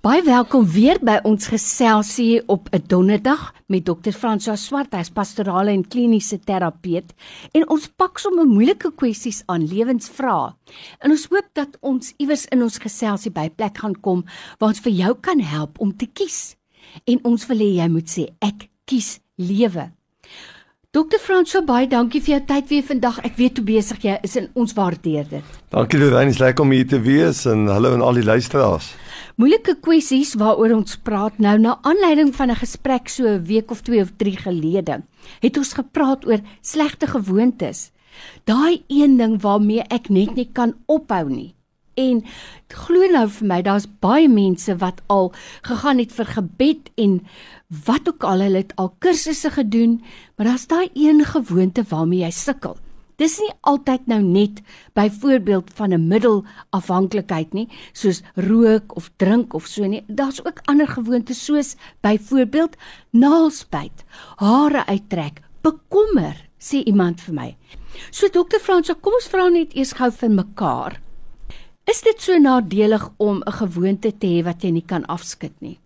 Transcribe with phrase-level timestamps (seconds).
[0.00, 4.14] Baie welkom weer by ons geselsie op 'n donderdag met Dr.
[4.16, 7.12] François Swart, hy's pastorale en kliniese terapeut
[7.52, 10.54] en ons pak sommer moeilike kwessies aan lewensvrae.
[10.98, 14.24] En ons hoop dat ons iewers in ons geselsie by 'n plek gaan kom
[14.58, 16.56] waar ons vir jou kan help om te kies.
[17.04, 19.92] En ons wil hê jy moet sê ek kies lewe.
[20.90, 21.18] Dr.
[21.18, 23.18] François, baie dankie vir jou tyd weer vandag.
[23.18, 25.44] Ek weet hoe besig jy is en ons waardeer dit.
[25.68, 28.94] Dankie Lorraine, is lekker om hier te wees en hallo aan al die luisteraars.
[29.40, 33.80] Moeilike kwessies waaroor ons praat nou na aanleiding van 'n gesprek so 'n week of
[33.80, 35.02] 2 of 3 gelede.
[35.40, 37.90] Het ons gepraat oor slegte gewoontes.
[38.44, 41.54] Daai een ding waarmee ek net nie kan ophou nie.
[41.94, 42.24] En
[42.68, 45.32] glo nou vir my, daar's baie mense wat al
[45.62, 47.20] gegaan het vir gebed en
[47.86, 50.02] wat ook al hulle het al kursusse gedoen,
[50.36, 52.76] maar daar's daai een gewoonte waarmee jy sukkel.
[53.20, 54.62] Dis nie altyd nou net
[54.96, 60.04] byvoorbeeld van 'n middelafhanklikheid nie, soos rook of drink of so nie.
[60.08, 62.76] Daar's ook ander gewoontes soos byvoorbeeld
[63.10, 64.04] naalsbyt,
[64.36, 67.56] hare uittrek, bekommer, sê iemand vir my.
[68.10, 71.00] So dokter Frans, kom ons vra net eers gou vir mekaar.
[71.84, 75.78] Is dit so nadelig om 'n gewoonte te hê wat jy nie kan afskud nie?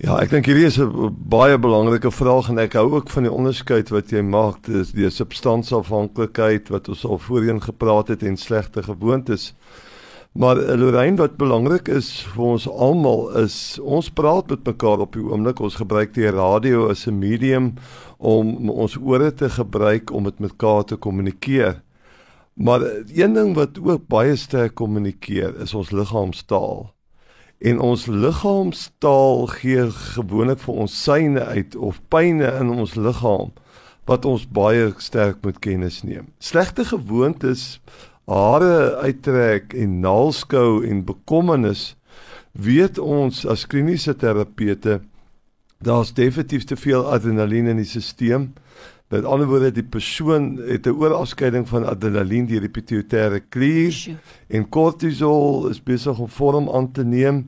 [0.00, 3.32] Ja, ek dink hierdie is 'n baie belangrike vraag en ek hou ook van die
[3.32, 8.82] onderskeid wat jy maak dis die substansieafhanklikheid wat ons al voorheen gepraat het en slegte
[8.82, 9.52] gewoontes.
[10.32, 15.12] Maar eh, Lorraine wat belangrik is vir ons almal is ons praat met mekaar op
[15.12, 17.74] die oomblik ons gebruik die radio as 'n medium
[18.16, 21.82] om ons ore te gebruik om met mekaar te kommunikeer.
[22.54, 26.88] Maar eh, een ding wat ook baie sterk kommunikeer is ons liggaamstaal
[27.60, 33.52] en ons liggaamstaal gee gewoonlik vir ons syne uit of pyne in ons liggaam
[34.08, 36.32] wat ons baie sterk moet kennis neem.
[36.42, 37.78] Slegte gewoontes,
[38.26, 41.94] hare uittrek en naalskou en bekommernis
[42.52, 45.00] weet ons as kliniese terapeute
[45.80, 48.50] daar's definitief te veel adrenalien in die stelsel
[49.10, 54.68] Met ander woorde die persoon het 'n oorafskeiding van adrenalien deur die pituitêre klier en
[54.68, 57.46] kortisol is besig om vorm aan te neem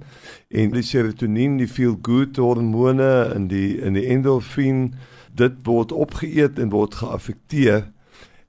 [0.48, 4.94] en die serotonien, die feel good hormone en die in die endorfien
[5.34, 7.92] dit word opgeëet en word geaffekteer.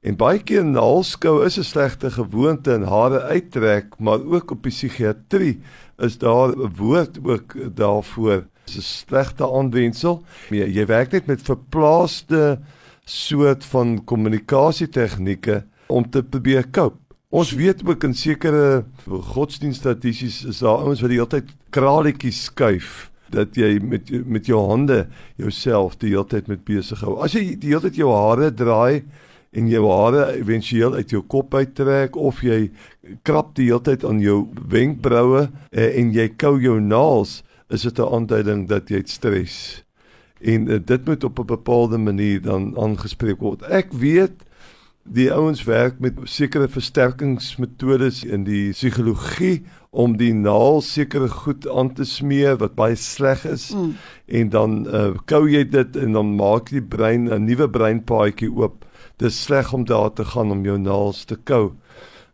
[0.01, 4.71] En baie keer naalskou is 'n slegte gewoonte en hare uittrek, maar ook op die
[4.71, 5.61] psigiatrie
[5.97, 8.45] is daar 'n woord ook daarvoor.
[8.65, 10.23] Dit is 'n slegte aanwensel.
[10.49, 12.59] Jy, jy werk net met verplaaste
[13.05, 16.99] soort van kommunikasietegnieke om te probeer cope.
[17.33, 23.09] Ons weet ook in sekere godsdienststradisies is daar ouens wat die hele tyd kraletjies skuif
[23.33, 25.07] dat jy met met jou hande
[25.41, 27.17] jouself die hele tyd met besig hou.
[27.17, 29.01] As jy die hele tyd jou hare draai
[29.53, 32.67] en jou hare éventueel uit jou kop uittrek of jy
[33.25, 37.99] krap die hele tyd aan jou wenkbroue eh, en jy kou jou naels, is dit
[37.99, 39.83] 'n aanduiding dat jy stres
[40.43, 43.61] en uh, dit moet op 'n bepaalde manier dan aangespreek word.
[43.61, 44.43] Ek weet
[45.03, 51.93] die ouens werk met sekere versterkingsmetodes in die psigologie om die naal sekere goed aan
[51.93, 53.91] te smeer wat baie sleg is mm.
[54.25, 58.85] en dan uh, kou jy dit en dan maak die brein 'n nuwe breinpaadjie oop.
[59.17, 61.73] Dit is sleg om daar te gaan om jou naels te kou.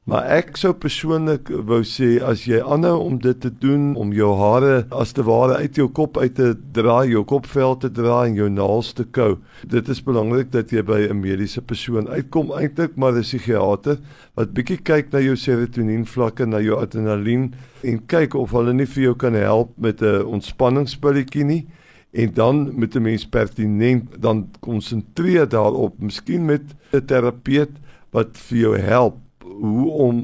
[0.08, 4.30] Maar ek sou persoonlik wou sê as jy aanhou om dit te doen om jou
[4.40, 8.38] hare as te ware uit jou kop uit te dra, jou kopvel te dra en
[8.40, 9.36] jou naels te kou.
[9.70, 14.00] Dit is belangrik dat jy by 'n mediese persoon uitkom eintlik, maar 'n psigiater
[14.36, 18.88] wat bietjie kyk na jou serotonien vlakke, na jou adrenalien en kyk of hulle nie
[18.88, 21.68] vir jou kan help met 'n ontspanningspilletjie nie
[22.14, 27.72] en dan moet 'n mens pertinent dan konsentreer daarop, miskien met 'n terapeut
[28.12, 29.18] wat vir jou help
[29.50, 30.22] hoe om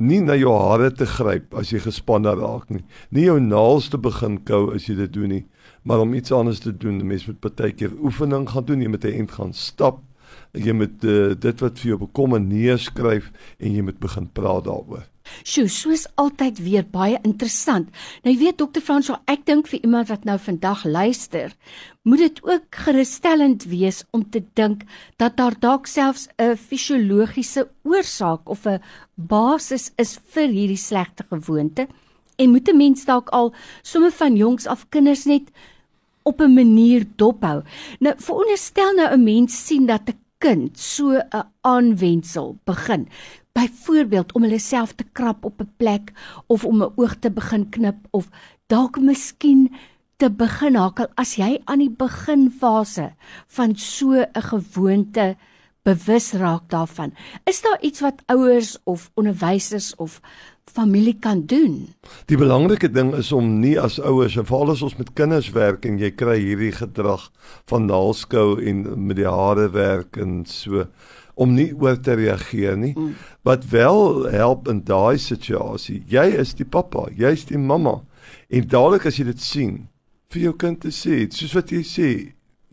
[0.00, 2.84] nie na jou hare te gryp as jy gespanne raak nie.
[3.10, 5.44] Nie jou naels te begin kou as jy dit doen nie,
[5.84, 7.02] maar om iets anders te doen.
[7.06, 10.00] Mens moet partykeer oefening gaan doen, jy moet 'n ent gaan stap.
[10.52, 15.06] Jy moet uh, dit wat vir jou bekommer neerskryf en jy moet begin praat daaroor.
[15.46, 17.90] Sjoe, soos altyd weer baie interessant.
[18.24, 21.54] Nou jy weet dokter Fransjo, ek dink vir iemand wat nou vandag luister,
[22.02, 24.82] moet dit ook gerusstellend wees om te dink
[25.22, 28.80] dat daar dalk selfs 'n fisiologiese oorsaak of 'n
[29.14, 31.86] basis is vir hierdie slegte gewoonte
[32.40, 35.50] en moet 'n mens dalk al sommer van jongs af kinders net
[36.30, 37.62] op 'n manier dophou.
[37.98, 43.08] Nou veronderstel nou 'n mens sien dat 'n kind so 'n aanwensel begin
[43.52, 46.12] byvoorbeeld om hulle self te krap op 'n plek
[46.46, 48.28] of om 'n oog te begin knip of
[48.66, 49.70] dalk miskien
[50.16, 53.12] te begin hakel as jy aan die beginfase
[53.46, 55.36] van so 'n gewoonte
[55.82, 57.12] bewus raak daarvan.
[57.44, 60.20] Is daar iets wat ouers of onderwysers of
[60.64, 61.94] familie kan doen?
[62.24, 65.84] Die belangrike ding is om nie as ouers en veral as ons met kinders werk
[65.88, 67.30] en jy kry hierdie gedrag
[67.70, 70.86] van naalskou en met die hare werk en so
[71.40, 72.92] om nie oor te reageer nie.
[72.96, 73.14] Mm.
[73.48, 78.02] Wat wel help in daai situasie, jy is die pappa, jy is die mamma.
[78.52, 79.78] En dadelik as jy dit sien,
[80.30, 82.10] vir jou kind te sê, soos wat jy sê,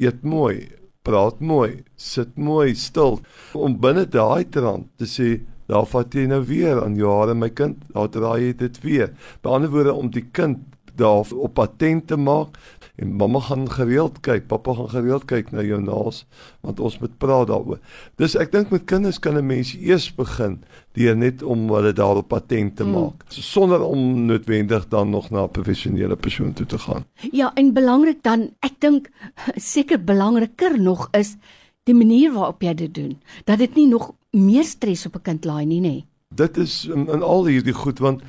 [0.03, 0.67] eet mooi,
[1.07, 3.21] praat mooi, sit mooi stil
[3.55, 5.37] om binne daai trant te sê
[5.67, 9.13] daar vat jy nou weer aan jou hare my kind, daar draai jy dit weer.
[9.43, 10.63] By ander woorde om die kind
[10.97, 12.55] daar op patent te maak
[12.97, 16.23] en mamma gaan gereeld kyk, pappa gaan gereeld kyk na jou naels
[16.65, 17.77] want ons moet praat daaroor.
[18.17, 20.63] Dis ek dink met kinders kan 'n mens eers begin
[20.97, 22.93] deur net om hulle daarop patent te hmm.
[22.93, 23.29] maak mm.
[23.29, 27.05] sonder om noodwendig dan nog na 'n professionele persoon toe te gaan.
[27.31, 29.09] Ja, en belangrik dan, ek dink
[29.73, 31.37] seker belangriker nog is
[31.83, 33.17] die manier waarop jy dit doen.
[33.45, 36.05] Dat dit nie nog meer stres op 'n kind laai nie, nê.
[36.35, 38.21] Dit is in, in al hierdie goed want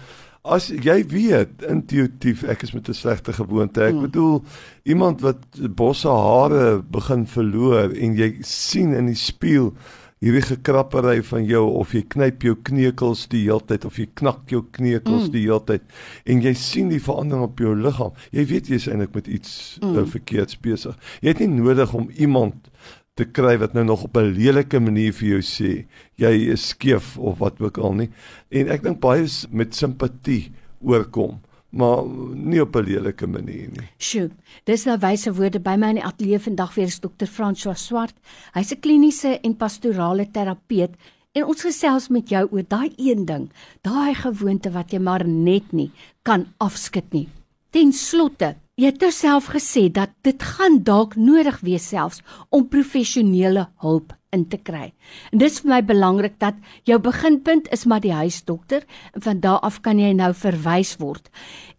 [0.43, 3.83] as jy weet intuïtief ek is met 'n slegte gewoonte.
[3.83, 4.07] Ek hmm.
[4.09, 4.45] bedoel
[4.85, 5.39] iemand wat
[5.77, 9.75] bosse hare begin verloor en jy sien in die spieël
[10.19, 14.65] hierdie gekrappery van jou of jy knyp jou kneukels die heeltyd of jy knak jou
[14.75, 15.33] kneukels mm.
[15.35, 15.85] die heeltyd
[16.27, 18.17] en jy sien die verandering op jou liggaam.
[18.35, 19.53] Jy weet jy is eintlik met iets
[19.83, 19.95] mm.
[19.95, 20.97] uh, verkeerds besig.
[21.23, 22.73] Jy het nie nodig om iemand
[23.19, 25.87] te kry wat nou nog op 'n lelike manier vir jou sê
[26.17, 28.11] jy is skeef of wat ook al nie.
[28.51, 32.05] En ek dink baie met simpatie oorkom maar
[32.35, 33.89] nie op 'n lelike manier nie.
[33.99, 34.31] Sjoe,
[34.65, 38.15] dis nou wyse woorde by my in die ateljee vandag weer is dokter François Swart.
[38.55, 40.95] Hy's 'n kliniese en pastorale terapeut
[41.33, 43.51] en ons gesels met jou oor daai een ding,
[43.83, 45.91] daai gewoonte wat jy maar net nie
[46.23, 47.29] kan afskud nie.
[47.71, 52.21] Ten slotte, Jy het terself gesê dat dit gaan dalk nodig wees selfs
[52.55, 54.93] om professionele hulp in te kry.
[55.33, 56.55] En dis vir my belangrik dat
[56.87, 58.87] jou beginpunt is maar die huisdokter
[59.19, 61.27] en van daar af kan jy nou verwys word.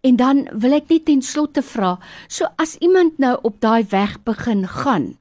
[0.03, 1.95] En dan wil ek net ten slotte vra,
[2.27, 5.13] so as iemand nou op daai weg begin gaan,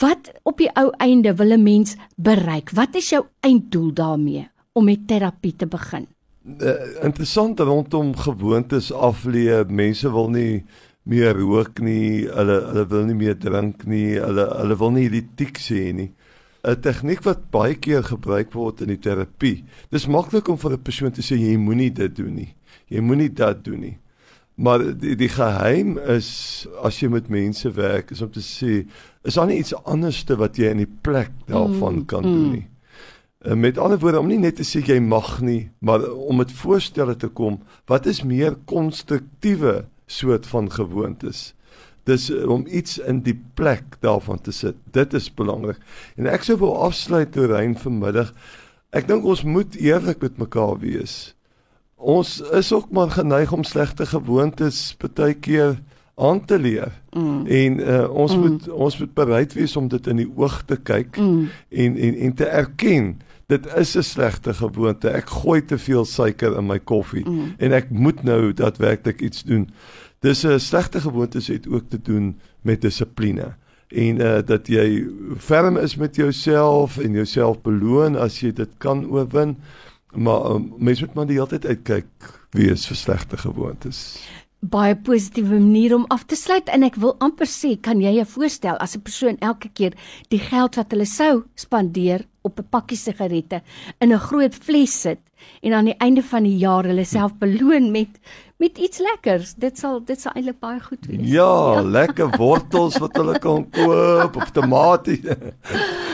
[0.00, 2.72] wat op die ou einde wil 'n mens bereik?
[2.72, 6.08] Wat is jou einddoel daarmee om met terapie te begin?
[6.48, 9.66] Uh, interessant rondom gewoontes afleer.
[9.68, 10.64] Mense wil nie
[11.08, 15.60] meer rook nie, hulle hulle wil nie meer drink nie, hulle hulle wil nie etiek
[15.62, 16.12] sê nie.
[16.68, 19.64] 'n Tegniek wat baie keer gebruik word in die terapie.
[19.90, 22.54] Dis maklik om vir 'n persoon te sê jy moenie dit doen nie.
[22.90, 23.98] Jy moenie dat doen nie.
[24.56, 28.86] Maar die die geheim is as jy met mense werk is om te sê
[29.24, 32.34] is daar nie iets anderste wat jy in die plek daarvan mm, kan mm.
[32.34, 32.66] doen nie.
[33.46, 36.52] Uh, met ander woorde om nie net te sê jy mag nie, maar om met
[36.52, 41.52] voorstelle te kom wat is meer konstruktiewe soort van gewoontes.
[42.08, 44.76] Dis eh, om iets in die plek daarvan te sit.
[44.96, 45.80] Dit is belangrik.
[46.16, 48.32] En ek sou wil afsluit oor rein vanmiddag.
[48.96, 51.34] Ek dink ons moet eerlik met mekaar wees.
[51.98, 55.80] Ons is ook maar geneig om slegte gewoontes baie keer
[56.18, 56.92] aan te leer.
[57.10, 57.46] Mm.
[57.46, 58.40] En uh, ons mm.
[58.40, 61.48] moet ons moet bereid wees om dit in die oog te kyk mm.
[61.68, 65.08] en en en te erken dit is 'n slegte gewoonte.
[65.08, 67.54] Ek gooi te veel suiker in my koffie mm.
[67.58, 69.70] en ek moet nou daadwerklik iets doen.
[70.20, 73.54] Dis 'n slegte gewoonte het ook te doen met dissipline
[73.88, 75.06] en uh, dat jy
[75.36, 79.56] ferm is met jouself en jouself beloon as jy dit kan oorwin.
[80.12, 84.18] Maar um, mens moet maar die hele tyd uitkyk wie is vir slegte gewoontes
[84.60, 88.26] baie positiewe manier om af te sluit en ek wil amper sê kan jy jou
[88.26, 89.94] voorstel as 'n persoon elke keer
[90.30, 93.62] die geld wat hulle sou spandeer op 'n pakkie sigarette
[94.00, 95.20] in 'n groot fles sit
[95.62, 98.08] en aan die einde van die jaar hulle self beloon met
[98.58, 101.82] met iets lekkers dit sal dit sal eintlik baie goed wees ja, ja.
[101.82, 105.36] lekker wortels wat hulle kan koop of tomaties uh,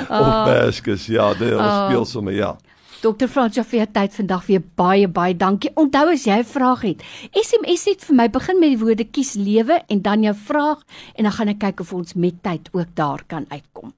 [0.08, 0.44] of ah.
[0.44, 2.56] beskes ja dit uh, speel sommer ja
[3.04, 3.28] Dr.
[3.28, 5.70] Frans Jaffe tyd vandag weer baie baie dankie.
[5.76, 7.02] Onthou as jy 'n vraag het,
[7.36, 10.80] SMS net vir my begin met die woorde kies lewe en dan jou vraag
[11.14, 13.94] en dan gaan ek kyk of ons met tyd ook daar kan uitkom.